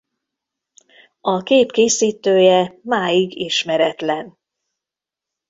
[1.21, 4.37] A kép készítője máig ismeretlen.